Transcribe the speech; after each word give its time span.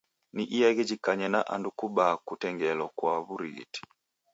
Ni 0.33 0.43
iaghi 0.57 0.83
jikanye 0.89 1.27
na 1.33 1.39
andu 1.53 1.69
kubaa 1.79 2.15
kutengelo 2.27 2.85
kwa 2.97 3.13
w'urighiti. 3.25 3.81